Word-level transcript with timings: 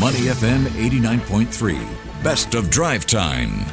Money 0.00 0.32
FM 0.32 0.64
89.3, 0.64 2.22
best 2.22 2.54
of 2.54 2.70
drive 2.70 3.04
time. 3.04 3.66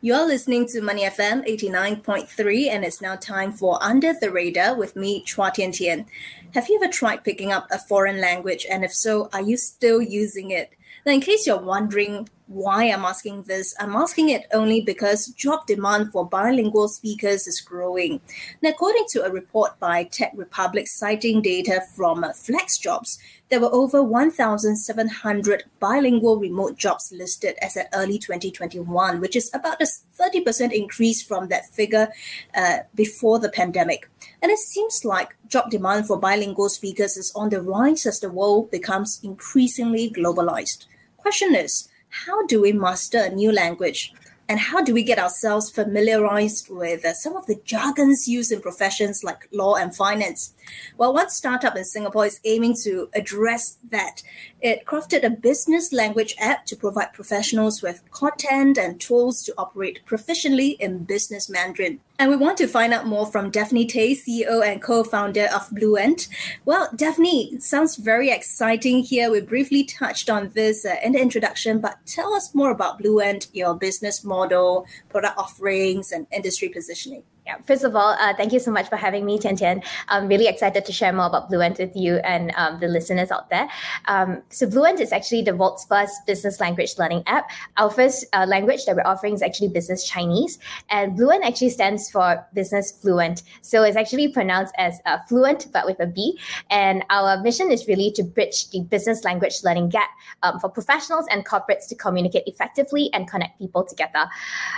You're 0.00 0.26
listening 0.26 0.66
to 0.68 0.80
Money 0.80 1.02
FM 1.04 1.46
89.3, 1.46 2.68
and 2.70 2.86
it's 2.86 3.02
now 3.02 3.14
time 3.14 3.52
for 3.52 3.78
Under 3.82 4.14
the 4.14 4.30
Radar 4.30 4.74
with 4.74 4.96
me, 4.96 5.22
Chua 5.26 5.52
Tian 5.52 5.72
Tian. 5.72 6.06
Have 6.54 6.70
you 6.70 6.80
ever 6.82 6.90
tried 6.90 7.22
picking 7.22 7.52
up 7.52 7.66
a 7.70 7.78
foreign 7.78 8.18
language? 8.18 8.64
And 8.70 8.82
if 8.82 8.94
so, 8.94 9.28
are 9.34 9.42
you 9.42 9.58
still 9.58 10.00
using 10.00 10.52
it? 10.52 10.72
Now, 11.04 11.12
in 11.12 11.20
case 11.20 11.46
you're 11.46 11.60
wondering 11.60 12.30
why 12.48 12.84
I'm 12.84 13.04
asking 13.04 13.42
this, 13.42 13.74
I'm 13.78 13.94
asking 13.94 14.30
it 14.30 14.46
only 14.52 14.80
because 14.80 15.28
job 15.28 15.66
demand 15.66 16.12
for 16.12 16.26
bilingual 16.26 16.88
speakers 16.88 17.46
is 17.46 17.60
growing. 17.60 18.20
Now, 18.62 18.70
according 18.70 19.04
to 19.10 19.24
a 19.24 19.30
report 19.30 19.78
by 19.78 20.04
TechRepublic 20.04 20.88
citing 20.88 21.42
data 21.42 21.82
from 21.94 22.22
FlexJobs, 22.22 23.18
there 23.50 23.60
were 23.60 23.72
over 23.72 24.02
1,700 24.02 25.64
bilingual 25.78 26.38
remote 26.38 26.76
jobs 26.76 27.12
listed 27.14 27.56
as 27.62 27.76
at 27.76 27.88
early 27.94 28.18
2021, 28.18 29.20
which 29.20 29.36
is 29.36 29.50
about 29.52 29.80
a 29.80 29.86
30% 30.18 30.72
increase 30.72 31.22
from 31.22 31.48
that 31.48 31.66
figure 31.66 32.08
uh, 32.54 32.78
before 32.94 33.38
the 33.38 33.50
pandemic. 33.50 34.08
And 34.42 34.50
it 34.50 34.58
seems 34.58 35.04
like 35.04 35.36
job 35.48 35.70
demand 35.70 36.06
for 36.06 36.18
bilingual 36.18 36.68
speakers 36.68 37.16
is 37.16 37.32
on 37.34 37.50
the 37.50 37.60
rise 37.60 38.06
as 38.06 38.20
the 38.20 38.30
world 38.30 38.70
becomes 38.70 39.20
increasingly 39.22 40.10
globalized. 40.10 40.86
Question 41.16 41.54
is, 41.54 41.88
how 42.26 42.46
do 42.46 42.60
we 42.60 42.72
master 42.72 43.18
a 43.18 43.30
new 43.30 43.52
language? 43.52 44.12
And 44.50 44.58
how 44.58 44.82
do 44.82 44.94
we 44.94 45.02
get 45.02 45.18
ourselves 45.18 45.70
familiarized 45.70 46.70
with 46.70 47.04
uh, 47.04 47.12
some 47.12 47.36
of 47.36 47.44
the 47.44 47.60
jargons 47.66 48.26
used 48.26 48.50
in 48.50 48.62
professions 48.62 49.22
like 49.22 49.46
law 49.52 49.74
and 49.74 49.94
finance? 49.94 50.54
Well, 50.96 51.12
one 51.12 51.28
startup 51.28 51.76
in 51.76 51.84
Singapore 51.84 52.24
is 52.24 52.40
aiming 52.46 52.76
to 52.84 53.10
address 53.14 53.76
that. 53.90 54.22
It 54.62 54.86
crafted 54.86 55.22
a 55.22 55.28
business 55.28 55.92
language 55.92 56.34
app 56.40 56.64
to 56.66 56.76
provide 56.76 57.12
professionals 57.12 57.82
with 57.82 58.10
content 58.10 58.78
and 58.78 58.98
tools 58.98 59.42
to 59.42 59.54
operate 59.58 60.00
proficiently 60.06 60.76
in 60.80 61.04
business 61.04 61.50
Mandarin. 61.50 62.00
And 62.20 62.30
we 62.30 62.36
want 62.36 62.58
to 62.58 62.66
find 62.66 62.92
out 62.92 63.06
more 63.06 63.26
from 63.26 63.50
Daphne 63.50 63.86
Tay, 63.86 64.12
CEO 64.12 64.66
and 64.66 64.82
co 64.82 65.04
founder 65.04 65.46
of 65.54 65.70
Bluent. 65.70 66.26
Well, 66.64 66.88
Daphne, 66.96 67.60
sounds 67.60 67.94
very 67.94 68.30
exciting 68.30 69.04
here. 69.04 69.30
We 69.30 69.40
briefly 69.40 69.84
touched 69.84 70.28
on 70.28 70.50
this 70.50 70.84
uh, 70.84 70.96
in 71.04 71.12
the 71.12 71.20
introduction, 71.20 71.80
but 71.80 71.98
tell 72.06 72.34
us 72.34 72.52
more 72.56 72.72
about 72.72 72.98
Bluent, 72.98 73.46
your 73.52 73.74
business 73.74 74.24
model, 74.24 74.84
product 75.08 75.38
offerings, 75.38 76.10
and 76.10 76.26
industry 76.32 76.68
positioning. 76.68 77.22
Yeah, 77.48 77.56
first 77.66 77.82
of 77.82 77.96
all, 77.96 78.14
uh, 78.20 78.34
thank 78.34 78.52
you 78.52 78.58
so 78.58 78.70
much 78.70 78.90
for 78.90 78.96
having 78.96 79.24
me, 79.24 79.38
Tian 79.38 79.56
Tian. 79.56 79.82
I'm 80.08 80.28
really 80.28 80.48
excited 80.48 80.84
to 80.84 80.92
share 80.92 81.14
more 81.14 81.24
about 81.24 81.48
Bluent 81.48 81.78
with 81.78 81.96
you 81.96 82.16
and 82.16 82.52
um, 82.58 82.78
the 82.78 82.88
listeners 82.88 83.30
out 83.30 83.48
there. 83.48 83.66
Um, 84.04 84.42
so, 84.50 84.68
Bluent 84.68 85.00
is 85.00 85.12
actually 85.12 85.40
the 85.40 85.56
world's 85.56 85.86
first 85.86 86.26
business 86.26 86.60
language 86.60 86.98
learning 86.98 87.22
app. 87.26 87.48
Our 87.78 87.88
first 87.88 88.26
uh, 88.34 88.44
language 88.46 88.84
that 88.84 88.96
we're 88.96 89.06
offering 89.06 89.32
is 89.32 89.40
actually 89.40 89.68
Business 89.68 90.06
Chinese, 90.06 90.58
and 90.90 91.16
Bluent 91.16 91.42
actually 91.42 91.70
stands 91.70 92.10
for 92.10 92.46
Business 92.52 92.92
Fluent. 92.92 93.42
So, 93.62 93.82
it's 93.82 93.96
actually 93.96 94.28
pronounced 94.28 94.74
as 94.76 95.00
uh, 95.06 95.16
fluent, 95.26 95.72
but 95.72 95.86
with 95.86 95.98
a 96.00 96.06
B. 96.06 96.38
And 96.68 97.02
our 97.08 97.42
mission 97.42 97.72
is 97.72 97.88
really 97.88 98.10
to 98.16 98.22
bridge 98.24 98.68
the 98.72 98.82
business 98.82 99.24
language 99.24 99.64
learning 99.64 99.88
gap 99.88 100.10
um, 100.42 100.60
for 100.60 100.68
professionals 100.68 101.24
and 101.30 101.46
corporates 101.46 101.88
to 101.88 101.94
communicate 101.94 102.42
effectively 102.46 103.08
and 103.14 103.26
connect 103.26 103.58
people 103.58 103.86
together. 103.86 104.26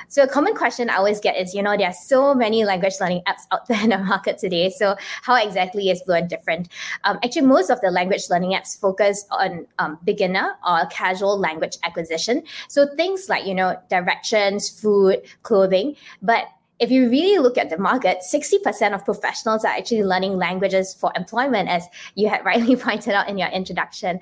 So, 0.06 0.22
a 0.22 0.28
common 0.28 0.54
question 0.54 0.88
I 0.88 0.98
always 0.98 1.18
get 1.18 1.36
is, 1.36 1.52
you 1.52 1.64
know, 1.64 1.76
there 1.76 1.88
are 1.88 1.92
so 1.92 2.32
many 2.32 2.59
language 2.64 2.94
learning 3.00 3.22
apps 3.26 3.42
out 3.52 3.66
there 3.66 3.82
in 3.82 3.90
the 3.90 3.98
market 4.12 4.38
today. 4.38 4.70
So, 4.70 4.96
how 5.22 5.36
exactly 5.36 5.90
is 5.90 6.02
Bluent 6.02 6.28
different? 6.28 6.68
Um, 7.04 7.18
actually, 7.24 7.46
most 7.46 7.70
of 7.70 7.80
the 7.80 7.90
language 7.90 8.30
learning 8.30 8.52
apps 8.52 8.78
focus 8.78 9.24
on 9.30 9.66
um, 9.78 9.98
beginner 10.04 10.56
or 10.66 10.86
casual 10.86 11.38
language 11.38 11.76
acquisition. 11.84 12.42
So, 12.68 12.86
things 12.96 13.28
like, 13.28 13.46
you 13.46 13.54
know, 13.54 13.78
directions, 13.88 14.68
food, 14.68 15.22
clothing. 15.42 15.96
But 16.22 16.46
if 16.80 16.90
you 16.90 17.10
really 17.10 17.38
look 17.38 17.58
at 17.58 17.68
the 17.68 17.76
market, 17.76 18.20
60% 18.26 18.94
of 18.94 19.04
professionals 19.04 19.66
are 19.66 19.72
actually 19.72 20.02
learning 20.02 20.38
languages 20.38 20.94
for 20.94 21.12
employment, 21.14 21.68
as 21.68 21.86
you 22.14 22.28
had 22.28 22.42
rightly 22.44 22.74
pointed 22.74 23.12
out 23.12 23.28
in 23.28 23.36
your 23.36 23.48
introduction. 23.48 24.18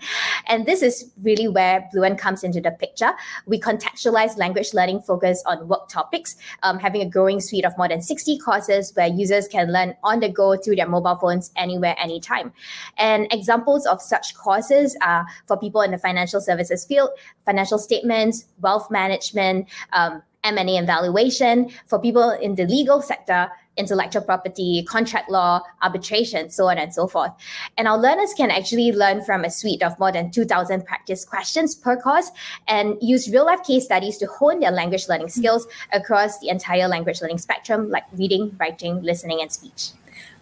And 0.49 0.67
this 0.67 0.83
is 0.83 1.13
really 1.23 1.47
where 1.47 1.89
Bluent 1.93 2.19
comes 2.19 2.43
into 2.43 2.61
the 2.61 2.73
picture. 2.73 3.13
We 3.47 3.61
contextualize 3.61 4.37
language 4.37 4.75
learning 4.75 5.03
focus 5.03 5.43
on 5.47 5.69
work 5.69 5.89
topics, 5.89 6.35
um, 6.65 6.81
having 6.81 7.01
a 7.01 7.09
growing 7.09 7.41
suite 7.41 7.65
of 7.65 7.79
more 7.79 7.89
than 7.89 8.03
60 8.03 8.39
courses 8.41 8.93
where 8.95 9.07
users 9.07 9.47
can 9.47 9.73
learn 9.73 9.95
on 10.03 10.19
the 10.19 10.29
go 10.29 10.57
through 10.57 10.77
their 10.77 10.89
mobile 10.89 11.17
phones 11.17 11.53
anywhere, 11.55 11.95
anytime. 11.97 12.53
And 12.97 13.33
examples 13.33 13.87
of 13.87 14.03
such 14.03 14.35
courses 14.35 14.97
are 15.01 15.25
for 15.47 15.57
people 15.57 15.83
in 15.83 15.93
the 15.93 15.99
financial 15.99 16.41
services 16.41 16.85
field, 16.85 17.11
financial 17.45 17.79
statements, 17.79 18.47
wealth 18.61 18.91
management, 18.91 19.69
um, 19.93 20.23
M&A 20.49 20.77
and 20.77 20.87
valuation, 20.87 21.71
for 21.87 21.99
people 22.01 22.31
in 22.31 22.55
the 22.55 22.67
legal 22.67 23.03
sector, 23.03 23.51
intellectual 23.77 24.23
property, 24.23 24.85
contract 24.89 25.31
law, 25.31 25.63
arbitration, 25.83 26.51
so 26.51 26.69
on 26.69 26.79
and 26.79 26.93
so 26.93 27.07
forth. 27.07 27.33
And 27.79 27.87
our 27.87 27.97
learners 27.97 28.35
can 28.35 28.51
actually 28.51 28.93
learn 28.93 29.23
from 29.25 29.45
a 29.45 29.51
suite 29.51 29.83
of 29.83 29.99
more 29.99 30.13
than 30.13 30.31
2,000 30.31 30.85
practice 30.85 31.25
questions 31.25 31.75
per 31.75 31.97
course 31.97 32.31
and 32.67 32.97
use 33.01 33.31
real 33.31 33.47
life 33.47 33.63
case 33.63 33.85
studies 33.85 34.19
to 34.19 34.27
hone 34.27 34.61
their 34.61 34.73
language 34.73 35.09
learning 35.09 35.29
skills 35.29 35.67
across 35.93 36.39
the 36.41 36.49
entire 36.49 36.89
language 36.89 37.23
learning 37.23 37.39
spectrum, 37.39 37.89
like 37.89 38.05
reading, 38.13 38.55
writing, 38.59 39.01
listening, 39.03 39.41
and 39.41 39.53
speech. 39.53 39.91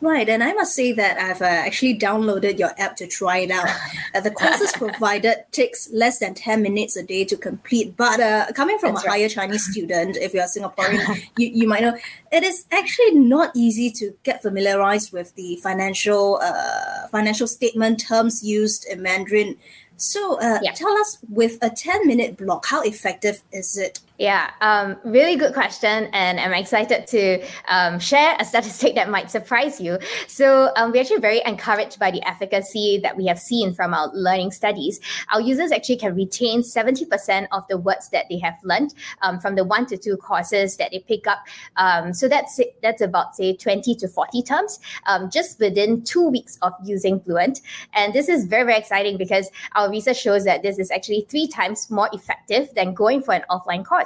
Right, 0.00 0.28
and 0.28 0.42
I 0.44 0.53
must 0.53 0.75
say 0.75 0.92
that 0.92 1.19
I've 1.19 1.41
uh, 1.41 1.47
actually 1.47 1.98
downloaded 1.98 2.59
your 2.59 2.70
app 2.78 2.97
to 2.97 3.06
try 3.06 3.38
it 3.38 3.50
out. 3.50 3.69
Uh, 4.14 4.20
the 4.20 4.31
courses 4.31 4.72
provided 4.76 5.44
takes 5.53 5.91
less 5.91 6.19
than 6.19 6.34
10 6.34 6.62
minutes 6.62 6.97
a 6.97 7.03
day 7.03 7.25
to 7.25 7.37
complete, 7.37 7.97
but 7.97 8.20
uh, 8.20 8.47
coming 8.54 8.78
from 8.78 8.94
That's 8.94 9.06
a 9.06 9.09
right. 9.09 9.20
higher 9.20 9.28
Chinese 9.28 9.65
student, 9.70 10.19
if 10.19 10.34
you're 10.34 10.44
Singaporean, 10.44 11.22
you, 11.38 11.48
you 11.48 11.69
might 11.69 11.81
know, 11.81 11.97
it 12.31 12.42
is 12.42 12.66
actually 12.70 13.12
not 13.12 13.53
easy 13.56 13.91
to 13.92 14.12
get 14.22 14.42
familiarized 14.42 15.12
with 15.12 15.34
the 15.34 15.56
financial 15.62 16.41
uh, 16.42 17.09
financial 17.09 17.47
statement 17.47 18.00
terms 18.06 18.44
used 18.44 18.86
in 18.86 19.00
Mandarin. 19.00 19.56
So 19.97 20.38
uh, 20.41 20.59
yeah. 20.62 20.72
tell 20.72 20.92
us, 20.98 21.19
with 21.31 21.59
a 21.62 21.70
10 21.70 22.06
minute 22.06 22.36
block, 22.36 22.66
how 22.66 22.82
effective 22.82 23.42
is 23.50 23.78
it 23.78 24.00
yeah, 24.19 24.50
um, 24.62 24.97
really 25.04 25.37
good 25.37 25.53
question, 25.53 26.09
and 26.12 26.41
I'm 26.41 26.54
excited 26.54 27.06
to 27.09 27.44
um, 27.69 27.99
share 27.99 28.34
a 28.41 28.44
statistic 28.47 28.94
that 28.94 29.10
might 29.10 29.31
surprise 29.31 29.78
you. 29.78 29.99
So, 30.27 30.72
um, 30.77 30.93
we're 30.93 31.03
actually 31.03 31.21
very 31.21 31.43
encouraged 31.44 31.99
by 31.99 32.10
the 32.10 32.27
efficacy 32.27 32.99
that 33.03 33.16
we 33.16 33.27
have 33.27 33.38
seen 33.38 33.75
from 33.75 33.93
our 33.93 34.10
learning 34.15 34.53
studies. 34.53 35.00
Our 35.32 35.43
users 35.43 35.71
actually 35.71 35.97
can 35.97 36.15
retain 36.15 36.62
70% 36.62 37.49
of 37.53 37.65
the 37.69 37.77
words 37.77 38.09
that 38.10 38.25
they 38.31 38.38
have 38.38 38.54
learned 38.65 38.94
um, 39.21 39.38
from 39.38 39.54
the 39.54 39.65
one 39.65 39.84
to 39.87 39.99
two 39.99 40.16
courses 40.16 40.78
that 40.78 40.93
they 40.93 41.00
pick 41.00 41.27
up. 41.27 41.44
Um, 41.77 42.15
so 42.15 42.27
that's 42.27 42.59
that's 42.83 43.03
about 43.03 43.37
say 43.37 43.54
20 43.54 43.94
to 43.97 44.09
40 44.09 44.43
terms 44.43 44.81
um, 45.06 45.31
just 45.31 45.60
within 45.60 46.03
two 46.03 46.27
weeks 46.27 46.59
of 46.62 46.72
using 46.83 47.19
Bluent, 47.19 47.60
and 47.93 48.15
this 48.15 48.31
is 48.31 48.47
very 48.47 48.65
very 48.65 48.78
exciting 48.78 49.19
because 49.19 49.50
our 49.75 49.91
research 49.91 50.21
shows 50.21 50.44
that 50.44 50.62
this 50.62 50.78
is 50.78 50.91
actually 50.91 51.27
three 51.28 51.47
times 51.47 51.91
more 51.91 52.09
effective 52.15 52.71
than 52.75 52.94
going 52.94 53.22
for 53.22 53.34
an 53.34 53.44
offline 53.50 53.84
course 53.84 54.05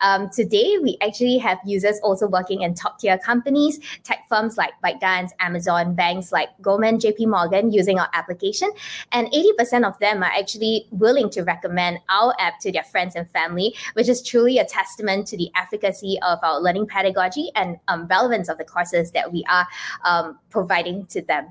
Um, 0.00 0.30
today, 0.30 0.78
we 0.82 0.96
actually 1.00 1.38
have 1.38 1.58
users 1.64 1.98
also 2.02 2.26
working 2.26 2.62
in 2.62 2.74
top 2.74 2.98
tier 2.98 3.18
companies, 3.18 3.80
tech 4.04 4.24
firms 4.28 4.56
like 4.56 4.72
ByteDance, 4.84 5.30
Amazon, 5.40 5.94
banks 5.94 6.32
like 6.32 6.48
Goldman, 6.60 6.98
JP 6.98 7.28
Morgan 7.28 7.72
using 7.72 7.98
our 7.98 8.08
application. 8.12 8.70
And 9.12 9.28
80% 9.28 9.86
of 9.86 9.98
them 9.98 10.22
are 10.22 10.32
actually 10.32 10.86
willing 10.90 11.30
to 11.30 11.42
recommend 11.42 11.98
our 12.08 12.34
app 12.38 12.60
to 12.60 12.72
their 12.72 12.84
friends 12.84 13.16
and 13.16 13.28
family, 13.30 13.74
which 13.94 14.08
is 14.08 14.22
truly 14.22 14.58
a 14.58 14.64
testament 14.64 15.26
to 15.28 15.36
the 15.36 15.50
efficacy 15.56 16.18
of 16.22 16.38
our 16.42 16.60
learning 16.60 16.86
pedagogy 16.86 17.50
and 17.54 17.78
um, 17.88 18.06
relevance 18.08 18.48
of 18.48 18.58
the 18.58 18.64
courses 18.64 19.10
that 19.12 19.32
we 19.32 19.44
are 19.48 19.66
um, 20.04 20.38
providing 20.50 21.06
to 21.06 21.22
them. 21.22 21.48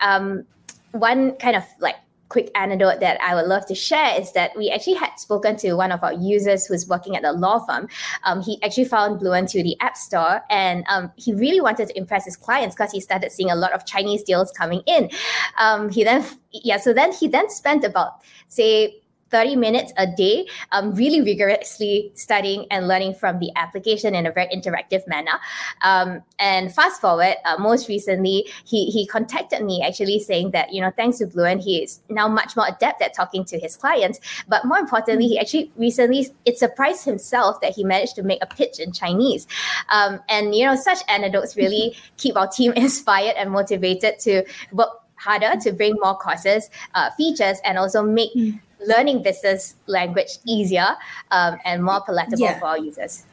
Um, 0.00 0.44
one 0.92 1.32
kind 1.36 1.56
of 1.56 1.64
like 1.80 1.96
quick 2.28 2.50
anecdote 2.54 3.00
that 3.00 3.20
I 3.22 3.34
would 3.34 3.46
love 3.46 3.66
to 3.66 3.74
share 3.74 4.20
is 4.20 4.32
that 4.32 4.56
we 4.56 4.70
actually 4.70 4.94
had 4.94 5.14
spoken 5.16 5.56
to 5.58 5.74
one 5.74 5.92
of 5.92 6.02
our 6.02 6.12
users 6.12 6.66
who's 6.66 6.86
working 6.86 7.16
at 7.16 7.24
a 7.24 7.32
law 7.32 7.64
firm. 7.64 7.88
Um, 8.24 8.42
he 8.42 8.62
actually 8.62 8.84
found 8.84 9.18
Bluent 9.18 9.50
through 9.50 9.62
the 9.62 9.76
App 9.80 9.96
Store, 9.96 10.42
and 10.50 10.84
um, 10.88 11.10
he 11.16 11.32
really 11.32 11.60
wanted 11.60 11.88
to 11.88 11.98
impress 11.98 12.24
his 12.24 12.36
clients 12.36 12.74
because 12.74 12.92
he 12.92 13.00
started 13.00 13.32
seeing 13.32 13.50
a 13.50 13.56
lot 13.56 13.72
of 13.72 13.86
Chinese 13.86 14.22
deals 14.22 14.50
coming 14.52 14.82
in. 14.86 15.10
Um, 15.58 15.88
he 15.90 16.04
then, 16.04 16.24
yeah, 16.52 16.78
so 16.78 16.92
then 16.92 17.12
he 17.12 17.28
then 17.28 17.48
spent 17.50 17.84
about 17.84 18.22
say 18.48 19.00
30 19.30 19.56
minutes 19.56 19.92
a 19.96 20.06
day, 20.06 20.46
um, 20.72 20.94
really 20.94 21.20
rigorously 21.22 22.10
studying 22.14 22.66
and 22.70 22.88
learning 22.88 23.14
from 23.14 23.38
the 23.38 23.50
application 23.56 24.14
in 24.14 24.26
a 24.26 24.32
very 24.32 24.48
interactive 24.48 25.06
manner. 25.06 25.38
Um, 25.82 26.22
and 26.38 26.74
fast 26.74 27.00
forward, 27.00 27.36
uh, 27.44 27.56
most 27.58 27.88
recently, 27.88 28.46
he, 28.64 28.86
he 28.86 29.06
contacted 29.06 29.64
me 29.64 29.82
actually 29.86 30.20
saying 30.20 30.52
that, 30.52 30.72
you 30.72 30.80
know, 30.80 30.90
thanks 30.96 31.18
to 31.18 31.26
Bluent, 31.26 31.62
he 31.62 31.82
is 31.82 32.00
now 32.08 32.28
much 32.28 32.56
more 32.56 32.66
adept 32.68 33.02
at 33.02 33.14
talking 33.14 33.44
to 33.46 33.58
his 33.58 33.76
clients. 33.76 34.20
But 34.48 34.64
more 34.64 34.78
importantly, 34.78 35.26
he 35.26 35.38
actually 35.38 35.70
recently, 35.76 36.28
it 36.44 36.58
surprised 36.58 37.04
himself 37.04 37.60
that 37.60 37.74
he 37.74 37.84
managed 37.84 38.14
to 38.16 38.22
make 38.22 38.42
a 38.42 38.46
pitch 38.46 38.78
in 38.78 38.92
Chinese. 38.92 39.46
Um, 39.90 40.20
and, 40.28 40.54
you 40.54 40.66
know, 40.66 40.76
such 40.76 40.98
anecdotes 41.08 41.56
really 41.56 41.96
keep 42.16 42.36
our 42.36 42.48
team 42.48 42.72
inspired 42.76 43.36
and 43.36 43.50
motivated 43.50 44.18
to 44.20 44.44
work 44.72 44.90
harder 45.16 45.58
to 45.60 45.72
bring 45.72 45.96
more 46.00 46.16
courses, 46.16 46.70
uh, 46.94 47.10
features, 47.16 47.58
and 47.64 47.76
also 47.76 48.02
make 48.02 48.32
mm 48.34 48.58
learning 48.86 49.22
business 49.22 49.74
language 49.86 50.38
easier 50.46 50.96
um, 51.30 51.58
and 51.64 51.82
more 51.82 52.00
palatable 52.02 52.38
yeah. 52.38 52.58
for 52.58 52.66
our 52.66 52.78
users. 52.78 53.24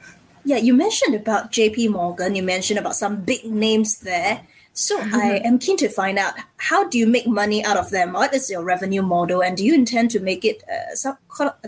Yeah, 0.44 0.58
you 0.58 0.74
mentioned 0.76 1.16
about 1.16 1.52
JP 1.52 1.90
Morgan, 1.90 2.36
you 2.36 2.44
mentioned 2.44 2.80
about 2.80 2.96
some 2.96 3.22
big 3.22 3.46
names 3.46 4.00
there. 4.00 4.42
So 4.76 5.00
mm-hmm. 5.00 5.16
I 5.24 5.42
am 5.44 5.58
keen 5.58 5.78
to 5.78 5.90
find 5.90 6.20
out 6.20 6.36
how 6.58 6.88
do 6.88 6.98
you 6.98 7.08
make 7.08 7.28
money 7.28 7.64
out 7.64 7.78
of 7.78 7.90
them? 7.90 8.14
What 8.14 8.34
is 8.34 8.50
your 8.50 8.64
revenue 8.64 9.02
model, 9.02 9.42
and 9.42 9.58
do 9.58 9.66
you 9.66 9.74
intend 9.74 10.12
to 10.12 10.20
make 10.20 10.46
it 10.46 10.64
uh, 10.70 10.96
some 10.96 11.18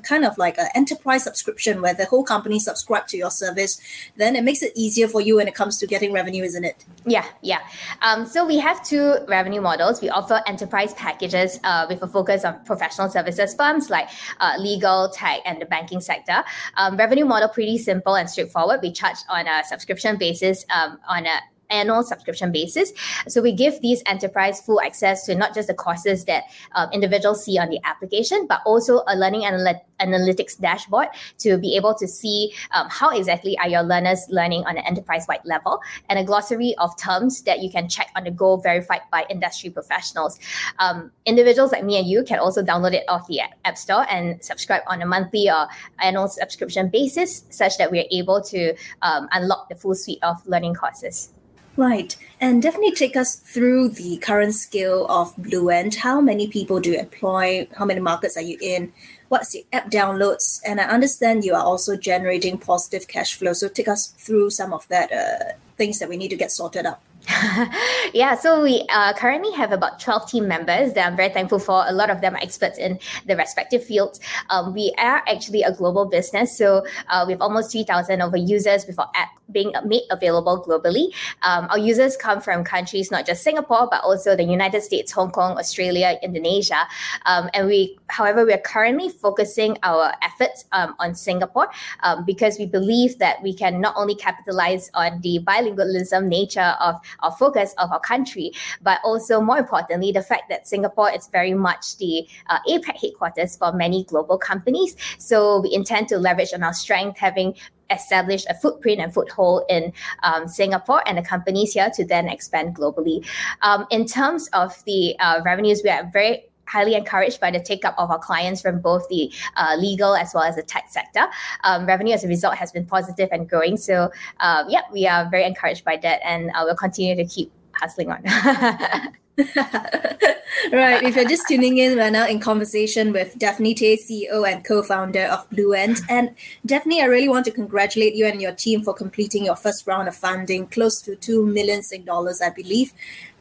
kind 0.03 0.25
of 0.25 0.37
like 0.37 0.57
an 0.57 0.67
enterprise 0.75 1.23
subscription 1.23 1.81
where 1.81 1.93
the 1.93 2.05
whole 2.05 2.23
company 2.23 2.59
subscribe 2.59 3.07
to 3.07 3.17
your 3.17 3.31
service? 3.31 3.79
Then 4.17 4.35
it 4.35 4.43
makes 4.43 4.61
it 4.61 4.73
easier 4.75 5.07
for 5.07 5.21
you 5.21 5.37
when 5.37 5.47
it 5.47 5.55
comes 5.55 5.77
to 5.79 5.87
getting 5.87 6.11
revenue, 6.11 6.43
isn't 6.43 6.63
it? 6.63 6.85
Yeah, 7.05 7.25
yeah. 7.41 7.59
Um, 8.01 8.25
so 8.25 8.45
we 8.45 8.57
have 8.59 8.83
two 8.85 9.17
revenue 9.27 9.61
models. 9.61 10.01
We 10.01 10.09
offer 10.09 10.41
enterprise 10.45 10.93
packages 10.93 11.59
uh, 11.63 11.85
with 11.89 12.01
a 12.03 12.07
focus 12.07 12.43
on 12.43 12.63
professional 12.65 13.09
services 13.09 13.53
firms 13.55 13.89
like 13.89 14.09
uh, 14.39 14.55
legal, 14.59 15.09
tech, 15.09 15.39
and 15.45 15.61
the 15.61 15.65
banking 15.65 16.01
sector. 16.01 16.43
Um, 16.75 16.97
revenue 16.97 17.25
model 17.25 17.49
pretty 17.49 17.77
simple 17.77 18.15
and 18.15 18.29
straightforward. 18.29 18.81
We 18.81 18.91
charge 18.91 19.17
on 19.29 19.47
a 19.47 19.63
subscription 19.63 20.17
basis 20.17 20.65
um, 20.69 20.99
on 21.07 21.25
a 21.25 21.39
annual 21.69 22.03
subscription 22.03 22.51
basis. 22.51 22.93
So 23.27 23.41
we 23.41 23.51
give 23.51 23.81
these 23.81 24.01
enterprise 24.05 24.61
full 24.61 24.81
access 24.81 25.25
to 25.25 25.35
not 25.35 25.53
just 25.53 25.67
the 25.67 25.73
courses 25.73 26.25
that 26.25 26.43
um, 26.73 26.89
individuals 26.91 27.43
see 27.43 27.57
on 27.57 27.69
the 27.69 27.79
application, 27.83 28.47
but 28.47 28.61
also 28.65 29.03
a 29.07 29.15
learning 29.15 29.43
anal- 29.43 29.85
analytics 29.99 30.59
dashboard 30.59 31.07
to 31.39 31.57
be 31.57 31.75
able 31.75 31.95
to 31.95 32.07
see 32.07 32.53
um, 32.71 32.87
how 32.89 33.09
exactly 33.09 33.57
are 33.59 33.67
your 33.67 33.83
learners 33.83 34.25
learning 34.29 34.63
on 34.65 34.77
an 34.77 34.83
enterprise-wide 34.85 35.41
level, 35.45 35.79
and 36.09 36.19
a 36.19 36.23
glossary 36.23 36.75
of 36.77 36.95
terms 36.97 37.41
that 37.43 37.59
you 37.59 37.69
can 37.69 37.89
check 37.89 38.09
on 38.15 38.23
the 38.23 38.31
go, 38.31 38.57
verified 38.57 39.01
by 39.11 39.25
industry 39.29 39.69
professionals. 39.69 40.39
Um, 40.79 41.11
individuals 41.25 41.71
like 41.71 41.83
me 41.83 41.97
and 41.97 42.07
you 42.07 42.23
can 42.23 42.39
also 42.39 42.63
download 42.63 42.93
it 42.93 43.03
off 43.07 43.27
the 43.27 43.41
App 43.65 43.77
Store 43.77 44.05
and 44.09 44.43
subscribe 44.43 44.83
on 44.87 45.01
a 45.01 45.05
monthly 45.05 45.49
or 45.49 45.67
annual 45.99 46.27
subscription 46.27 46.89
basis, 46.89 47.45
such 47.49 47.77
that 47.77 47.91
we're 47.91 48.05
able 48.11 48.41
to 48.41 48.73
um, 49.01 49.27
unlock 49.31 49.69
the 49.69 49.75
full 49.75 49.95
suite 49.95 50.19
of 50.23 50.35
learning 50.45 50.73
courses. 50.73 51.33
Right. 51.77 52.17
And 52.41 52.61
definitely 52.61 52.93
take 52.93 53.15
us 53.15 53.35
through 53.35 53.89
the 53.89 54.17
current 54.17 54.55
scale 54.55 55.05
of 55.07 55.35
Bluent. 55.37 55.95
How 55.95 56.19
many 56.19 56.47
people 56.47 56.79
do 56.79 56.91
you 56.91 56.99
employ? 56.99 57.67
How 57.77 57.85
many 57.85 57.99
markets 57.99 58.35
are 58.35 58.41
you 58.41 58.57
in? 58.59 58.91
What's 59.29 59.51
the 59.51 59.63
app 59.71 59.91
downloads? 59.91 60.59
And 60.65 60.81
I 60.81 60.85
understand 60.85 61.45
you 61.45 61.53
are 61.53 61.63
also 61.63 61.95
generating 61.95 62.57
positive 62.57 63.07
cash 63.07 63.35
flow. 63.35 63.53
So 63.53 63.69
take 63.69 63.87
us 63.87 64.07
through 64.07 64.49
some 64.49 64.73
of 64.73 64.87
that 64.87 65.11
uh, 65.11 65.53
things 65.77 65.99
that 65.99 66.09
we 66.09 66.17
need 66.17 66.29
to 66.29 66.35
get 66.35 66.51
sorted 66.51 66.87
out. 66.87 66.99
yeah, 68.13 68.35
so 68.35 68.63
we 68.63 68.87
uh, 68.89 69.13
currently 69.13 69.51
have 69.51 69.71
about 69.71 69.99
12 69.99 70.31
team 70.31 70.47
members 70.47 70.93
that 70.93 71.05
I'm 71.05 71.15
very 71.15 71.29
thankful 71.29 71.59
for. 71.59 71.83
A 71.85 71.91
lot 71.91 72.09
of 72.09 72.21
them 72.21 72.35
are 72.35 72.41
experts 72.41 72.79
in 72.79 72.99
the 73.27 73.35
respective 73.35 73.83
fields. 73.83 74.19
Um, 74.49 74.73
we 74.73 74.93
are 74.97 75.21
actually 75.27 75.61
a 75.63 75.73
global 75.73 76.05
business, 76.05 76.57
so 76.57 76.85
uh, 77.09 77.25
we 77.27 77.33
have 77.33 77.41
almost 77.41 77.71
3,000 77.71 78.21
over 78.21 78.37
users 78.37 78.87
with 78.87 78.97
our 78.97 79.11
app 79.13 79.36
being 79.51 79.73
made 79.85 80.03
available 80.11 80.63
globally. 80.65 81.13
Um, 81.43 81.67
our 81.69 81.77
users 81.77 82.17
come 82.17 82.41
from 82.41 82.63
countries 82.63 83.11
not 83.11 83.25
just 83.25 83.43
Singapore, 83.43 83.87
but 83.89 84.03
also 84.03 84.35
the 84.35 84.43
United 84.43 84.81
States, 84.81 85.11
Hong 85.11 85.31
Kong, 85.31 85.57
Australia, 85.57 86.17
Indonesia. 86.21 86.81
Um, 87.25 87.49
and 87.53 87.67
we, 87.67 87.97
however, 88.07 88.45
we 88.45 88.53
are 88.53 88.59
currently 88.59 89.09
focusing 89.09 89.77
our 89.83 90.13
efforts 90.21 90.65
um, 90.71 90.95
on 90.99 91.15
Singapore 91.15 91.67
um, 92.03 92.25
because 92.25 92.57
we 92.57 92.65
believe 92.65 93.17
that 93.19 93.41
we 93.41 93.53
can 93.53 93.79
not 93.81 93.93
only 93.95 94.15
capitalize 94.15 94.89
on 94.93 95.21
the 95.21 95.39
bilingualism 95.45 96.27
nature 96.27 96.75
of 96.79 96.95
our 97.19 97.31
focus 97.31 97.73
of 97.77 97.91
our 97.91 97.99
country, 97.99 98.51
but 98.81 98.99
also 99.03 99.41
more 99.41 99.57
importantly, 99.57 100.11
the 100.11 100.21
fact 100.21 100.49
that 100.49 100.67
Singapore 100.67 101.11
is 101.11 101.27
very 101.27 101.53
much 101.53 101.97
the 101.97 102.27
uh, 102.49 102.59
APAC 102.69 102.97
headquarters 103.01 103.55
for 103.55 103.71
many 103.71 104.03
global 104.03 104.37
companies. 104.37 104.95
So 105.17 105.61
we 105.61 105.73
intend 105.73 106.07
to 106.09 106.17
leverage 106.17 106.53
on 106.53 106.63
our 106.63 106.73
strength, 106.73 107.17
having 107.17 107.55
established 107.89 108.47
a 108.49 108.53
footprint 108.53 108.99
and 108.99 109.13
foothold 109.13 109.63
in 109.69 109.93
um, 110.23 110.47
Singapore 110.47 111.01
and 111.07 111.17
the 111.17 111.21
companies 111.21 111.73
here 111.73 111.89
to 111.95 112.05
then 112.05 112.27
expand 112.27 112.75
globally. 112.75 113.25
Um, 113.61 113.85
in 113.89 114.05
terms 114.05 114.49
of 114.53 114.83
the 114.85 115.17
uh, 115.19 115.41
revenues, 115.43 115.81
we 115.83 115.89
are 115.89 116.09
very 116.11 116.49
highly 116.67 116.95
encouraged 116.95 117.39
by 117.39 117.49
the 117.49 117.59
take 117.59 117.85
up 117.85 117.95
of 117.97 118.11
our 118.11 118.19
clients 118.19 118.61
from 118.61 118.81
both 118.81 119.07
the 119.09 119.31
uh, 119.55 119.75
legal 119.79 120.15
as 120.15 120.33
well 120.33 120.43
as 120.43 120.55
the 120.55 120.63
tech 120.63 120.89
sector. 120.89 121.25
Um, 121.63 121.85
revenue 121.85 122.13
as 122.13 122.23
a 122.23 122.27
result 122.27 122.55
has 122.55 122.71
been 122.71 122.85
positive 122.85 123.29
and 123.31 123.49
growing. 123.49 123.77
So, 123.77 124.11
uh, 124.39 124.65
yeah, 124.67 124.81
we 124.91 125.07
are 125.07 125.29
very 125.29 125.45
encouraged 125.45 125.85
by 125.85 125.97
that 125.97 126.19
and 126.25 126.49
uh, 126.51 126.63
we'll 126.65 126.75
continue 126.75 127.15
to 127.15 127.25
keep 127.25 127.51
hustling 127.73 128.11
on. 128.11 128.23
right. 130.71 131.03
If 131.03 131.15
you're 131.15 131.29
just 131.29 131.47
tuning 131.47 131.77
in, 131.77 131.95
we're 131.95 132.09
now 132.09 132.27
in 132.27 132.39
conversation 132.39 133.13
with 133.13 133.37
Daphne 133.37 133.75
Tay, 133.75 133.97
CEO 133.97 134.51
and 134.51 134.65
co-founder 134.65 135.25
of 135.25 135.47
Bluent. 135.51 135.99
And 136.09 136.35
Daphne, 136.65 137.01
I 137.01 137.05
really 137.05 137.29
want 137.29 137.45
to 137.45 137.51
congratulate 137.51 138.15
you 138.15 138.25
and 138.25 138.41
your 138.41 138.53
team 138.53 138.83
for 138.83 138.95
completing 138.95 139.45
your 139.45 139.55
first 139.55 139.85
round 139.85 140.07
of 140.07 140.15
funding, 140.15 140.67
close 140.67 141.01
to 141.03 141.15
two 141.15 141.45
million 141.45 141.83
Sing 141.83 142.03
dollars, 142.03 142.41
I 142.41 142.49
believe. 142.49 142.93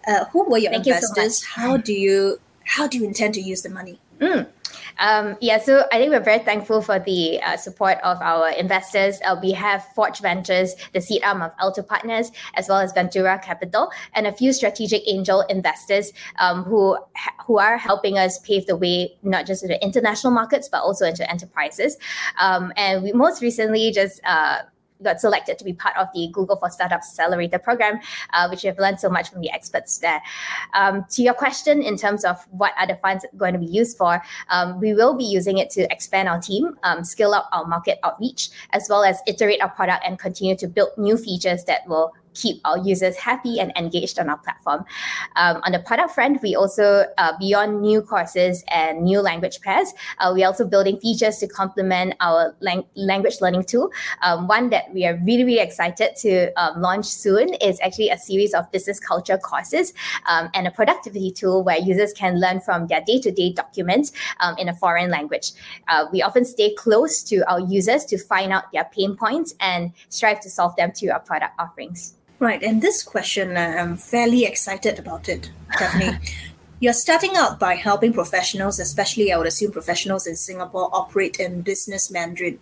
Uh, 0.07 0.27
who 0.27 0.45
were 0.49 0.59
your 0.59 0.73
Thank 0.73 0.87
investors? 0.87 1.17
You 1.17 1.31
so 1.31 1.47
How 1.61 1.77
do 1.79 1.93
you 1.95 2.41
how 2.65 2.87
do 2.87 2.99
you 2.99 3.05
intend 3.05 3.35
to 3.35 3.41
use 3.41 3.63
the 3.63 3.71
money? 3.71 3.99
Mm. 4.19 4.47
Um, 4.99 5.37
yeah, 5.41 5.59
so 5.59 5.85
I 5.93 5.99
think 5.99 6.11
we're 6.11 6.21
very 6.21 6.39
thankful 6.39 6.81
for 6.81 6.99
the 6.99 7.41
uh, 7.43 7.57
support 7.57 7.99
of 8.03 8.21
our 8.23 8.49
investors. 8.51 9.21
Uh, 9.25 9.37
we 9.41 9.53
have 9.53 9.85
Forge 9.95 10.21
Ventures, 10.21 10.75
the 10.93 11.01
seed 11.01 11.23
arm 11.23 11.43
of 11.43 11.53
Alto 11.61 11.83
Partners, 11.83 12.31
as 12.55 12.69
well 12.69 12.79
as 12.79 12.93
Ventura 12.93 13.39
Capital, 13.39 13.91
and 14.15 14.27
a 14.27 14.33
few 14.33 14.53
strategic 14.53 15.03
angel 15.07 15.43
investors 15.43 16.13
um, 16.39 16.65
who 16.65 16.97
who 17.47 17.59
are 17.59 17.77
helping 17.77 18.19
us 18.19 18.39
pave 18.39 18.67
the 18.67 18.77
way 18.77 19.17
not 19.23 19.47
just 19.47 19.63
into 19.63 19.83
international 19.83 20.33
markets 20.33 20.69
but 20.69 20.83
also 20.83 21.07
into 21.07 21.29
enterprises. 21.31 21.97
Um, 22.41 22.73
and 22.77 23.03
we 23.03 23.13
most 23.13 23.43
recently 23.43 23.93
just 23.93 24.21
uh, 24.25 24.61
got 25.03 25.21
selected 25.21 25.59
to 25.59 25.65
be 25.65 25.73
part 25.73 25.97
of 25.97 26.09
the 26.15 26.29
Google 26.33 26.57
for 26.57 26.71
Startups 26.71 27.09
Accelerator 27.09 27.59
program, 27.59 28.01
uh, 28.33 28.49
which 28.49 28.63
have 28.63 28.79
learned 28.79 29.01
so 29.01 29.09
much 29.09 29.31
from 29.31 29.41
the 29.41 29.51
experts 29.51 29.99
there. 29.99 30.23
Um, 30.75 31.05
to 31.11 31.23
your 31.23 31.35
question, 31.35 31.83
in 31.83 31.97
terms 31.97 32.25
of 32.25 32.43
what 32.51 32.73
are 32.79 32.87
the 32.87 32.97
funds 32.97 33.25
going 33.37 33.53
to 33.53 33.59
be 33.59 33.67
used 33.67 33.97
for, 33.97 34.23
um, 34.51 34.81
we 34.81 34.95
will 34.95 35.15
be 35.17 35.25
using 35.25 35.59
it 35.59 35.71
to 35.71 35.83
expand 35.93 36.29
our 36.29 36.41
team, 36.41 36.77
um, 36.83 37.05
scale 37.05 37.33
up 37.33 37.49
our 37.53 37.67
market 37.67 37.99
outreach, 38.05 38.51
as 38.73 38.87
well 38.89 39.05
as 39.05 39.21
iterate 39.27 39.61
our 39.63 39.71
product 39.71 40.05
and 40.07 40.19
continue 40.19 40.57
to 40.57 40.67
build 40.67 40.91
new 40.97 41.17
features 41.17 41.65
that 41.65 41.87
will 41.87 42.13
keep 42.37 42.61
our 42.65 42.79
users 42.79 43.17
happy 43.17 43.59
and 43.59 43.73
engaged 43.77 44.19
on 44.19 44.29
our 44.29 44.39
platform. 44.39 44.85
Um, 45.37 45.61
on 45.65 45.73
the 45.73 45.81
product 45.81 46.13
front, 46.15 46.43
we 46.43 46.55
also, 46.55 47.05
uh, 47.19 47.33
beyond 47.39 47.81
new 47.81 48.03
courses 48.03 48.63
and 48.69 49.03
new 49.03 49.21
language 49.21 49.61
pairs, 49.61 49.93
uh, 50.19 50.31
we're 50.35 50.47
also 50.47 50.67
building 50.67 50.99
features 50.99 51.39
to 51.39 51.47
complement 51.49 52.15
our 52.21 52.55
lang- 52.61 52.85
language 52.95 53.41
learning 53.41 53.65
tool. 53.65 53.91
Um, 54.23 54.47
one 54.47 54.71
that 54.71 54.93
we 54.93 55.07
are 55.07 55.17
really, 55.25 55.45
really 55.45 55.61
excited 55.61 56.17
to 56.17 56.53
um, 56.61 56.83
launch 56.83 57.07
soon 57.07 57.55
is 57.55 57.81
actually 57.81 58.11
a 58.11 58.19
series 58.19 58.55
of 58.55 58.71
business 58.71 59.01
culture 59.01 59.39
courses 59.39 59.93
um, 60.29 60.51
and 60.55 60.67
a 60.67 60.71
productivity 60.71 61.31
tool 61.31 61.65
where 61.65 61.79
users 61.79 62.13
can 62.13 62.41
learn 62.41 62.61
from 62.61 62.87
their 62.87 63.01
day 63.07 63.19
to 63.21 63.31
day 63.31 63.53
documents 63.53 64.13
um, 64.41 64.55
in 64.59 64.69
a 64.69 64.75
foreign 64.75 65.11
language. 65.11 65.53
Uh, 65.89 66.07
we 66.13 66.23
often 66.23 66.45
stay 66.45 66.75
close 66.75 67.23
to 67.23 67.43
our 67.51 67.61
users 67.61 68.05
to 68.05 68.19
find 68.19 68.53
out 68.53 68.65
their 68.73 68.85
pain 68.93 69.17
points 69.17 69.55
and 69.61 69.93
strive 70.09 70.41
to 70.41 70.51
solve 70.51 70.75
them 70.77 70.93
through 70.93 71.11
our 71.11 71.21
product 71.21 71.55
offerings. 71.59 72.17
Right, 72.39 72.63
and 72.63 72.83
this 72.83 73.03
question, 73.03 73.57
uh, 73.57 73.77
I'm 73.79 73.97
fairly 73.97 74.45
excited 74.45 74.99
about 74.99 75.29
it, 75.29 75.51
Daphne. 75.79 76.19
You're 76.81 76.93
starting 76.93 77.35
out 77.37 77.59
by 77.59 77.75
helping 77.75 78.13
professionals, 78.13 78.79
especially 78.79 79.33
I 79.33 79.39
would 79.39 79.47
assume 79.47 79.73
professionals 79.73 80.27
in 80.27 80.37
Singapore, 80.37 80.91
operate 80.93 81.41
in 81.41 81.63
business 81.63 82.11
Mandarin, 82.11 82.59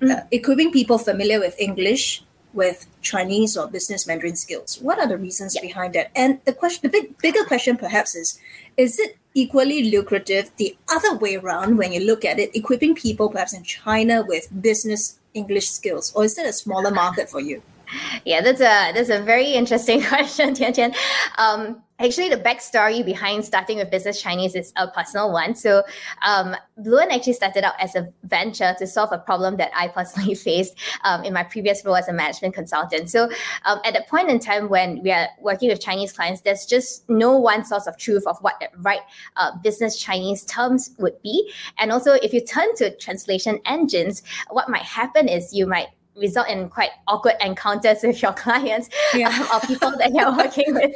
mm. 0.00 0.10
uh, 0.10 0.22
equipping 0.30 0.72
people 0.72 0.96
familiar 0.96 1.38
with 1.38 1.54
English 1.58 2.24
with 2.54 2.86
Chinese 3.02 3.56
or 3.56 3.66
business 3.66 4.06
Mandarin 4.06 4.36
skills. 4.36 4.78
What 4.80 4.98
are 4.98 5.08
the 5.08 5.18
reasons 5.18 5.54
yeah. 5.56 5.60
behind 5.60 5.94
that? 5.94 6.10
And 6.14 6.40
the 6.46 6.54
question, 6.54 6.80
the 6.82 6.88
big, 6.88 7.18
bigger 7.18 7.44
question 7.44 7.76
perhaps 7.76 8.14
is: 8.14 8.38
Is 8.78 8.98
it 8.98 9.18
equally 9.34 9.90
lucrative 9.90 10.50
the 10.56 10.76
other 10.88 11.16
way 11.16 11.34
around 11.36 11.76
when 11.76 11.92
you 11.92 12.00
look 12.00 12.24
at 12.24 12.38
it, 12.38 12.56
equipping 12.56 12.94
people 12.94 13.28
perhaps 13.28 13.52
in 13.52 13.64
China 13.64 14.24
with 14.26 14.48
business 14.62 15.18
English 15.34 15.68
skills, 15.68 16.12
or 16.14 16.24
is 16.24 16.38
it 16.38 16.46
a 16.46 16.52
smaller 16.52 16.90
market 17.02 17.28
for 17.28 17.40
you? 17.40 17.60
Yeah, 18.24 18.40
that's 18.40 18.60
a 18.60 18.92
that's 18.92 19.10
a 19.10 19.20
very 19.20 19.52
interesting 19.52 20.02
question, 20.08 20.54
Tian 20.54 20.72
Tian. 20.72 20.94
Um, 21.38 21.82
actually, 21.98 22.28
the 22.28 22.36
backstory 22.36 23.04
behind 23.04 23.44
starting 23.44 23.78
with 23.78 23.90
business 23.90 24.20
Chinese 24.20 24.54
is 24.54 24.72
a 24.76 24.88
personal 24.88 25.32
one. 25.32 25.54
So, 25.54 25.82
um, 26.22 26.56
Bluent 26.78 27.12
actually 27.12 27.34
started 27.34 27.64
out 27.64 27.74
as 27.78 27.94
a 27.94 28.08
venture 28.24 28.74
to 28.78 28.86
solve 28.86 29.12
a 29.12 29.18
problem 29.18 29.56
that 29.58 29.70
I 29.74 29.88
personally 29.88 30.34
faced 30.48 30.76
um, 31.04 31.24
in 31.24 31.32
my 31.32 31.44
previous 31.44 31.84
role 31.84 31.96
as 31.96 32.08
a 32.08 32.12
management 32.12 32.54
consultant. 32.54 33.10
So, 33.10 33.30
um, 33.64 33.80
at 33.84 33.94
that 33.94 34.08
point 34.08 34.30
in 34.30 34.38
time 34.38 34.68
when 34.68 35.02
we 35.02 35.12
are 35.12 35.28
working 35.40 35.68
with 35.68 35.80
Chinese 35.80 36.12
clients, 36.12 36.40
there's 36.40 36.66
just 36.66 37.08
no 37.08 37.36
one 37.36 37.64
source 37.64 37.86
of 37.86 37.96
truth 37.96 38.26
of 38.26 38.38
what 38.40 38.54
the 38.60 38.68
right 38.78 39.00
uh, 39.36 39.50
business 39.62 39.98
Chinese 39.98 40.44
terms 40.44 40.90
would 40.98 41.20
be. 41.22 41.52
And 41.78 41.92
also, 41.92 42.12
if 42.14 42.32
you 42.32 42.40
turn 42.40 42.74
to 42.76 42.96
translation 42.96 43.60
engines, 43.66 44.22
what 44.50 44.68
might 44.68 44.82
happen 44.82 45.28
is 45.28 45.52
you 45.52 45.66
might 45.66 45.88
result 46.16 46.48
in 46.48 46.68
quite 46.68 46.90
awkward 47.08 47.34
encounters 47.40 48.02
with 48.02 48.22
your 48.22 48.32
clients 48.44 48.88
yeah. 49.14 49.28
um, 49.28 49.46
or 49.52 49.60
people 49.60 49.90
that 49.98 50.12
you're 50.12 50.36
working 50.36 50.74
with. 50.74 50.94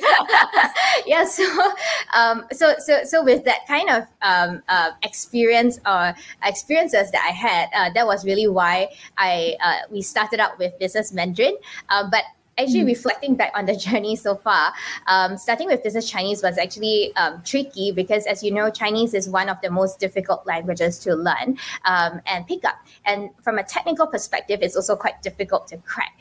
yeah, 1.07 1.25
so 1.25 1.45
um, 2.15 2.45
so 2.53 2.75
so 2.79 3.05
so 3.05 3.23
with 3.23 3.45
that 3.45 3.67
kind 3.67 3.89
of 3.91 4.05
um, 4.23 4.63
uh, 4.69 4.91
experience 5.03 5.79
or 5.87 6.15
experiences 6.45 7.11
that 7.11 7.25
I 7.27 7.33
had, 7.33 7.69
uh, 7.75 7.93
that 7.95 8.07
was 8.07 8.25
really 8.25 8.49
why 8.49 8.89
I 9.17 9.57
uh, 9.63 9.79
we 9.91 10.03
started 10.03 10.41
out 10.41 10.59
with 10.59 10.79
business 10.79 11.13
Mandarin. 11.13 11.57
Uh, 11.89 12.09
but 12.11 12.25
actually 12.59 12.81
mm. 12.81 12.87
reflecting 12.87 13.35
back 13.35 13.53
on 13.55 13.67
the 13.67 13.77
journey 13.87 14.17
so 14.17 14.35
far, 14.35 14.73
um, 15.07 15.37
starting 15.37 15.67
with 15.67 15.83
business 15.83 16.11
Chinese 16.11 16.43
was 16.43 16.59
actually 16.59 17.15
um, 17.17 17.43
tricky 17.45 17.93
because, 17.93 18.27
as 18.27 18.43
you 18.43 18.50
know, 18.50 18.71
Chinese 18.71 19.15
is 19.15 19.29
one 19.29 19.49
of 19.49 19.61
the 19.62 19.71
most 19.71 19.99
difficult 19.99 20.47
languages 20.47 20.99
to 21.00 21.15
learn 21.15 21.59
um, 21.85 22.21
and 22.27 22.47
pick 22.47 22.65
up. 22.65 22.77
And 23.05 23.31
from 23.43 23.59
a 23.59 23.62
technical 23.62 24.07
perspective, 24.07 24.61
it's 24.62 24.77
also 24.77 24.97
quite 24.97 25.23
difficult 25.23 25.69
to 25.69 25.79
crack. 25.79 26.19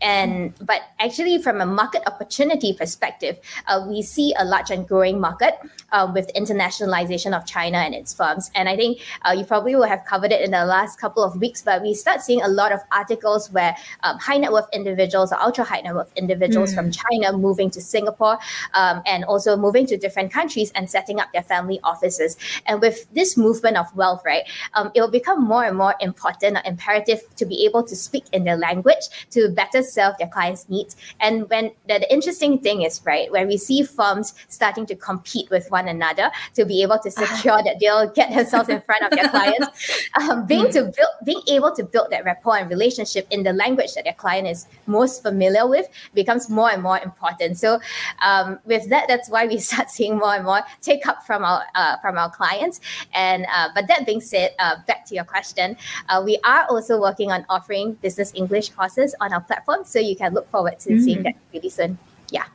And 0.00 0.52
but 0.60 0.82
actually 0.98 1.40
from 1.42 1.60
a 1.60 1.66
market 1.66 2.02
opportunity 2.06 2.72
perspective 2.72 3.38
uh, 3.66 3.84
we 3.88 4.02
see 4.02 4.34
a 4.38 4.44
large 4.44 4.70
and 4.70 4.86
growing 4.86 5.20
market 5.20 5.54
uh, 5.92 6.10
with 6.12 6.30
internationalization 6.34 7.36
of 7.36 7.46
china 7.46 7.78
and 7.78 7.94
its 7.94 8.14
firms 8.14 8.50
and 8.54 8.68
i 8.68 8.76
think 8.76 9.00
uh, 9.26 9.32
you 9.32 9.44
probably 9.44 9.74
will 9.74 9.84
have 9.84 10.04
covered 10.04 10.32
it 10.32 10.40
in 10.42 10.50
the 10.50 10.64
last 10.64 11.00
couple 11.00 11.22
of 11.22 11.38
weeks 11.40 11.62
but 11.62 11.82
we 11.82 11.94
start 11.94 12.20
seeing 12.20 12.42
a 12.42 12.48
lot 12.48 12.72
of 12.72 12.80
articles 12.92 13.50
where 13.52 13.76
um, 14.02 14.18
high 14.18 14.36
net 14.36 14.52
worth 14.52 14.68
individuals 14.72 15.32
or 15.32 15.40
ultra 15.40 15.64
high 15.64 15.80
net 15.80 15.94
worth 15.94 16.12
individuals 16.16 16.72
mm. 16.72 16.76
from 16.76 16.90
china 16.90 17.36
moving 17.36 17.70
to 17.70 17.80
singapore 17.80 18.38
um, 18.74 19.02
and 19.06 19.24
also 19.24 19.56
moving 19.56 19.86
to 19.86 19.96
different 19.96 20.32
countries 20.32 20.72
and 20.74 20.88
setting 20.90 21.20
up 21.20 21.32
their 21.32 21.42
family 21.42 21.80
offices 21.84 22.36
and 22.66 22.80
with 22.80 23.06
this 23.12 23.36
movement 23.36 23.76
of 23.76 23.86
wealth 23.96 24.22
right 24.24 24.44
um, 24.74 24.90
it 24.94 25.00
will 25.00 25.10
become 25.10 25.42
more 25.42 25.64
and 25.64 25.76
more 25.76 25.94
important 26.00 26.56
or 26.56 26.62
imperative 26.64 27.20
to 27.36 27.44
be 27.44 27.64
able 27.64 27.82
to 27.82 27.96
speak 27.96 28.24
in 28.32 28.44
their 28.44 28.56
language 28.56 29.08
to 29.30 29.48
better 29.50 29.82
serve 29.86 30.14
their 30.18 30.28
clients' 30.28 30.68
needs. 30.68 30.96
And 31.20 31.48
when 31.48 31.72
the, 31.88 32.00
the 32.00 32.12
interesting 32.12 32.58
thing 32.58 32.82
is, 32.82 33.00
right, 33.04 33.30
when 33.30 33.46
we 33.46 33.56
see 33.56 33.82
firms 33.82 34.34
starting 34.48 34.86
to 34.86 34.94
compete 34.94 35.50
with 35.50 35.70
one 35.70 35.88
another 35.88 36.30
to 36.54 36.64
be 36.64 36.82
able 36.82 36.98
to 36.98 37.10
secure 37.10 37.62
that 37.62 37.76
they'll 37.80 38.10
get 38.10 38.34
themselves 38.34 38.68
in 38.68 38.80
front 38.82 39.04
of 39.04 39.10
their 39.10 39.28
clients, 39.28 40.08
um, 40.20 40.46
being 40.46 40.70
to 40.72 40.84
build, 40.84 41.14
being 41.24 41.42
able 41.48 41.74
to 41.74 41.84
build 41.84 42.10
that 42.10 42.24
rapport 42.24 42.56
and 42.56 42.70
relationship 42.70 43.26
in 43.30 43.42
the 43.42 43.52
language 43.52 43.94
that 43.94 44.04
their 44.04 44.14
client 44.14 44.46
is 44.46 44.66
most 44.86 45.22
familiar 45.22 45.66
with 45.66 45.88
becomes 46.14 46.48
more 46.50 46.70
and 46.70 46.82
more 46.82 46.98
important. 47.00 47.58
So, 47.58 47.80
um, 48.22 48.58
with 48.64 48.88
that, 48.90 49.06
that's 49.08 49.28
why 49.28 49.46
we 49.46 49.58
start 49.70 49.90
seeing 49.90 50.18
more 50.18 50.34
and 50.34 50.44
more 50.44 50.62
take 50.80 51.06
up 51.06 51.24
from 51.24 51.44
our 51.44 51.64
uh, 51.74 51.98
from 51.98 52.18
our 52.18 52.30
clients. 52.30 52.80
And 53.14 53.46
uh, 53.52 53.68
but 53.74 53.86
that 53.88 54.06
being 54.06 54.20
said, 54.20 54.54
uh, 54.58 54.76
back 54.86 55.04
to 55.06 55.14
your 55.14 55.24
question, 55.24 55.76
uh, 56.08 56.22
we 56.24 56.38
are 56.44 56.66
also 56.68 57.00
working 57.00 57.30
on 57.30 57.44
offering 57.48 57.94
business 57.94 58.32
English 58.34 58.70
courses 58.70 59.14
on 59.20 59.32
our 59.32 59.40
platform 59.40 59.75
so 59.84 59.98
you 59.98 60.16
can 60.16 60.32
look 60.34 60.48
forward 60.50 60.78
to 60.80 60.90
mm-hmm. 60.90 61.04
seeing 61.04 61.22
that 61.24 61.34
really 61.52 61.70
soon. 61.70 61.98
Yeah. 62.30 62.46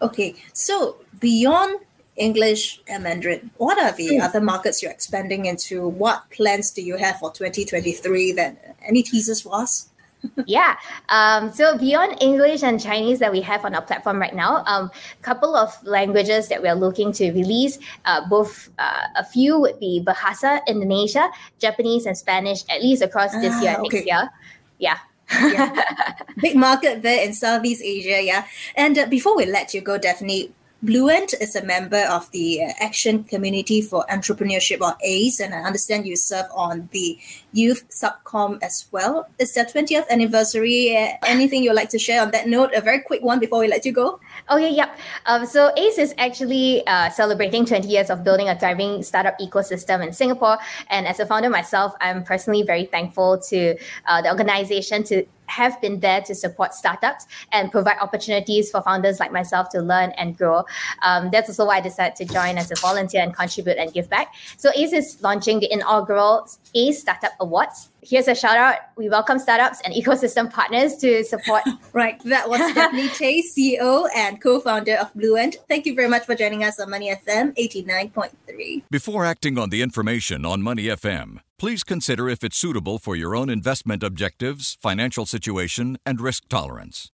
Okay. 0.00 0.34
So 0.52 0.96
beyond 1.20 1.80
English 2.16 2.80
and 2.86 3.02
Mandarin, 3.02 3.50
what 3.56 3.78
are 3.78 3.92
the 3.92 4.18
mm. 4.18 4.22
other 4.22 4.40
markets 4.40 4.82
you're 4.82 4.92
expanding 4.92 5.46
into? 5.46 5.88
What 5.88 6.30
plans 6.30 6.70
do 6.70 6.82
you 6.82 6.96
have 6.96 7.18
for 7.18 7.32
2023? 7.32 8.32
Then 8.32 8.56
any 8.82 9.02
teasers 9.02 9.40
for 9.40 9.54
us? 9.54 9.88
yeah. 10.46 10.76
Um, 11.08 11.52
so 11.52 11.76
beyond 11.76 12.16
English 12.22 12.62
and 12.62 12.80
Chinese 12.80 13.18
that 13.18 13.30
we 13.32 13.40
have 13.42 13.64
on 13.64 13.74
our 13.74 13.82
platform 13.82 14.20
right 14.20 14.34
now, 14.34 14.64
a 14.64 14.70
um, 14.70 14.90
couple 15.22 15.54
of 15.54 15.70
languages 15.84 16.48
that 16.48 16.62
we're 16.62 16.74
looking 16.74 17.12
to 17.12 17.32
release, 17.32 17.78
uh, 18.06 18.26
both 18.28 18.70
uh, 18.78 19.06
a 19.16 19.24
few 19.24 19.58
would 19.60 19.78
be 19.80 20.02
Bahasa 20.06 20.60
Indonesia, 20.66 21.28
Japanese, 21.58 22.06
and 22.06 22.16
Spanish, 22.16 22.64
at 22.70 22.80
least 22.80 23.02
across 23.02 23.32
this 23.32 23.52
ah, 23.54 23.60
year, 23.60 23.72
okay. 23.72 23.82
next 23.82 24.06
year. 24.06 24.30
Yeah 24.78 24.98
yeah. 25.40 25.84
Big 26.40 26.56
market 26.56 27.02
there 27.02 27.24
in 27.24 27.32
Southeast 27.32 27.82
Asia, 27.84 28.22
yeah. 28.22 28.46
And 28.76 28.98
uh, 28.98 29.06
before 29.06 29.36
we 29.36 29.46
let 29.46 29.74
you 29.74 29.80
go, 29.80 29.98
Daphne, 29.98 30.50
Bluent 30.84 31.32
is 31.40 31.56
a 31.56 31.64
member 31.64 32.04
of 32.10 32.30
the 32.32 32.62
uh, 32.62 32.72
Action 32.78 33.24
Community 33.24 33.80
for 33.80 34.04
Entrepreneurship 34.12 34.82
or 34.82 34.94
ACE, 35.02 35.40
and 35.40 35.54
I 35.54 35.62
understand 35.62 36.06
you 36.06 36.14
serve 36.14 36.44
on 36.54 36.90
the 36.92 37.18
Youth 37.54 37.88
Subcom 37.88 38.62
as 38.62 38.86
well. 38.92 39.26
It's 39.38 39.54
their 39.54 39.64
20th 39.64 40.06
anniversary. 40.10 40.94
Uh, 40.94 41.16
anything 41.26 41.62
you'd 41.62 41.72
like 41.72 41.88
to 41.88 41.98
share 41.98 42.20
on 42.20 42.32
that 42.32 42.48
note? 42.48 42.74
A 42.74 42.82
very 42.82 43.00
quick 43.00 43.22
one 43.22 43.40
before 43.40 43.60
we 43.60 43.68
let 43.68 43.86
you 43.86 43.92
go. 43.92 44.20
Okay, 44.50 44.74
yep. 44.74 44.98
Um, 45.24 45.46
so 45.46 45.72
ACE 45.78 45.96
is 45.96 46.14
actually 46.18 46.86
uh, 46.86 47.08
celebrating 47.08 47.64
20 47.64 47.88
years 47.88 48.10
of 48.10 48.22
building 48.22 48.50
a 48.50 48.58
thriving 48.58 49.02
startup 49.02 49.38
ecosystem 49.38 50.06
in 50.06 50.12
Singapore. 50.12 50.58
And 50.90 51.06
as 51.06 51.18
a 51.18 51.24
founder 51.24 51.48
myself, 51.48 51.94
I'm 52.02 52.24
personally 52.24 52.62
very 52.62 52.84
thankful 52.84 53.38
to 53.48 53.74
uh, 54.06 54.20
the 54.20 54.28
organization 54.28 55.02
to 55.04 55.24
have 55.46 55.80
been 55.80 56.00
there 56.00 56.20
to 56.22 56.34
support 56.34 56.74
startups 56.74 57.26
and 57.52 57.70
provide 57.70 57.96
opportunities 58.00 58.70
for 58.70 58.82
founders 58.82 59.20
like 59.20 59.32
myself 59.32 59.68
to 59.70 59.80
learn 59.80 60.10
and 60.12 60.36
grow. 60.36 60.64
Um, 61.02 61.30
that's 61.30 61.48
also 61.48 61.66
why 61.66 61.76
I 61.76 61.80
decided 61.80 62.16
to 62.16 62.24
join 62.32 62.58
as 62.58 62.70
a 62.70 62.76
volunteer 62.76 63.22
and 63.22 63.34
contribute 63.34 63.78
and 63.78 63.92
give 63.92 64.08
back. 64.08 64.34
So 64.56 64.70
ACE 64.74 64.92
is 64.92 65.22
launching 65.22 65.60
the 65.60 65.72
inaugural 65.72 66.48
ACE 66.74 67.00
Startup 67.00 67.32
Awards. 67.40 67.90
Here's 68.06 68.28
a 68.28 68.34
shout 68.34 68.58
out. 68.58 68.76
We 68.96 69.08
welcome 69.08 69.38
startups 69.38 69.80
and 69.84 69.94
ecosystem 70.00 70.52
partners 70.52 70.96
to 70.98 71.24
support. 71.24 71.62
right. 71.92 72.22
That 72.24 72.50
was 72.50 72.60
Daphne 72.74 73.08
Tay, 73.08 73.42
CEO 73.42 74.08
and 74.14 74.40
co 74.42 74.60
founder 74.60 74.96
of 74.96 75.12
Bluent. 75.14 75.56
Thank 75.68 75.86
you 75.86 75.94
very 75.94 76.08
much 76.08 76.26
for 76.26 76.34
joining 76.34 76.64
us 76.64 76.78
on 76.78 76.90
Money 76.90 77.14
FM 77.14 77.56
89.3. 77.56 78.82
Before 78.90 79.24
acting 79.24 79.58
on 79.58 79.70
the 79.70 79.80
information 79.80 80.44
on 80.44 80.62
Money 80.62 80.84
FM, 80.84 81.40
Please 81.56 81.84
consider 81.84 82.28
if 82.28 82.42
it's 82.42 82.58
suitable 82.58 82.98
for 82.98 83.14
your 83.14 83.34
own 83.34 83.48
investment 83.48 84.02
objectives, 84.02 84.76
financial 84.82 85.24
situation, 85.24 85.96
and 86.04 86.20
risk 86.20 86.48
tolerance. 86.48 87.10